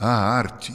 [0.00, 0.72] A arte.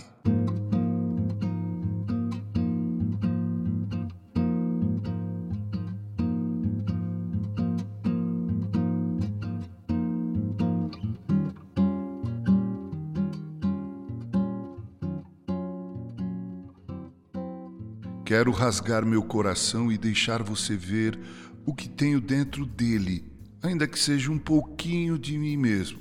[18.26, 21.18] Quero rasgar meu coração e deixar você ver
[21.66, 23.32] o que tenho dentro dele,
[23.62, 26.00] ainda que seja um pouquinho de mim mesmo.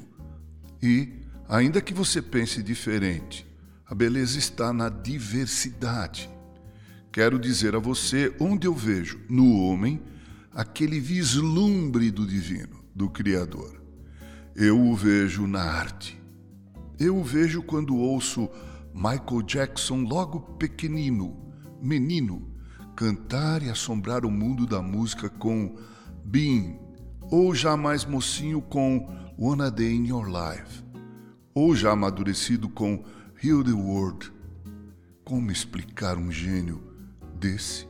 [0.82, 1.21] E,
[1.53, 3.46] ainda que você pense diferente,
[3.87, 6.31] a beleza está na diversidade.
[7.13, 10.00] Quero dizer a você onde eu vejo no homem
[10.50, 13.82] aquele vislumbre do divino, do Criador.
[14.57, 16.18] Eu o vejo na arte.
[16.99, 18.48] Eu o vejo quando ouço
[18.95, 22.50] Michael Jackson logo pequenino menino
[22.96, 25.76] cantar e assombrar o mundo da música com
[26.25, 26.79] Being,
[27.31, 29.07] ou já mais mocinho com
[29.37, 30.82] One Day in Your Life,
[31.54, 33.02] ou já amadurecido com
[33.42, 34.30] Heal the World.
[35.24, 36.80] Como explicar um gênio
[37.39, 37.89] desse?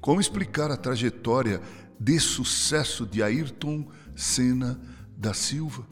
[0.00, 1.60] Como explicar a trajetória
[1.98, 4.78] de sucesso de Ayrton Senna
[5.16, 5.86] da Silva?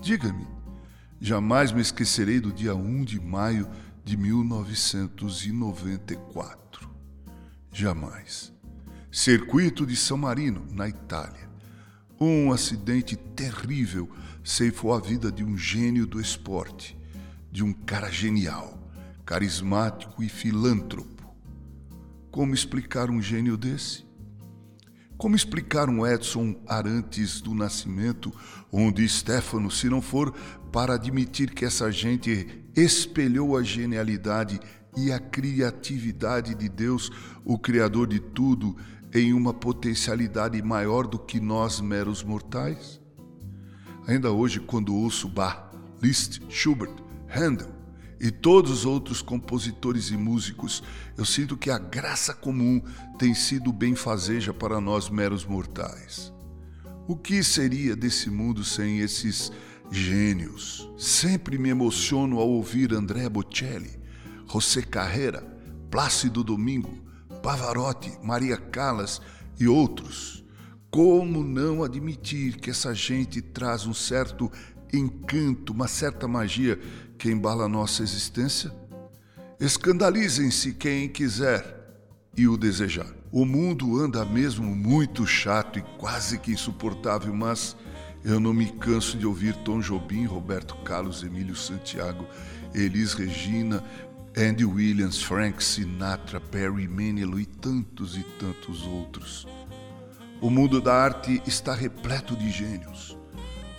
[0.00, 0.46] Diga-me,
[1.20, 3.68] jamais me esquecerei do dia 1 de maio
[4.04, 6.90] de 1994.
[7.72, 8.52] Jamais.
[9.10, 11.50] Circuito de São Marino, na Itália.
[12.18, 14.08] Um acidente terrível
[14.42, 16.98] ceifou a vida de um gênio do esporte,
[17.52, 18.78] de um cara genial,
[19.26, 21.36] carismático e filântropo.
[22.30, 24.06] Como explicar um gênio desse?
[25.18, 28.32] Como explicar um Edson Arantes do Nascimento,
[28.72, 30.32] onde Stefano, se não for
[30.72, 34.58] para admitir que essa gente espelhou a genialidade
[34.96, 37.10] e a criatividade de Deus,
[37.44, 38.74] o Criador de tudo,
[39.14, 43.00] em uma potencialidade maior do que nós meros mortais?
[44.06, 45.70] Ainda hoje, quando ouço Bach,
[46.02, 46.94] Liszt, Schubert,
[47.28, 47.74] Handel,
[48.20, 50.82] e todos os outros compositores e músicos,
[51.16, 52.80] eu sinto que a graça comum
[53.18, 56.32] tem sido benfazeja para nós meros mortais.
[57.06, 59.52] O que seria desse mundo sem esses
[59.90, 60.90] gênios?
[60.96, 64.00] Sempre me emociono ao ouvir André Bocelli,
[64.50, 65.42] José Carreira,
[65.90, 67.05] Plácido Domingo,
[67.42, 69.20] Pavarotti, Maria Callas
[69.58, 70.44] e outros.
[70.90, 74.50] Como não admitir que essa gente traz um certo
[74.92, 76.78] encanto, uma certa magia
[77.18, 78.72] que embala a nossa existência?
[79.58, 81.76] Escandalizem-se quem quiser
[82.36, 83.06] e o desejar.
[83.32, 87.76] O mundo anda mesmo muito chato e quase que insuportável, mas
[88.24, 92.26] eu não me canso de ouvir Tom Jobim, Roberto Carlos, Emílio Santiago,
[92.74, 93.82] Elis Regina,
[94.38, 99.46] Andy Williams, Frank Sinatra, Barry Manilow e tantos e tantos outros.
[100.42, 103.16] O mundo da arte está repleto de gênios.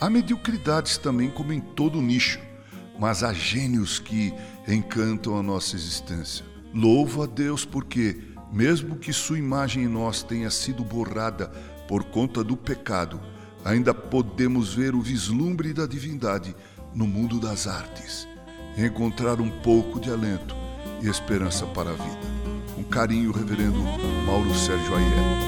[0.01, 2.39] Há mediocridades também, como em todo nicho,
[2.99, 4.33] mas há gênios que
[4.67, 6.43] encantam a nossa existência.
[6.73, 8.19] Louvo a Deus porque,
[8.51, 11.49] mesmo que sua imagem em nós tenha sido borrada
[11.87, 13.21] por conta do pecado,
[13.63, 16.55] ainda podemos ver o vislumbre da divindade
[16.95, 18.27] no mundo das artes,
[18.85, 20.55] encontrar um pouco de alento
[21.01, 22.27] e esperança para a vida.
[22.75, 23.79] Com carinho, Reverendo
[24.25, 25.47] Mauro Sérgio Aiello.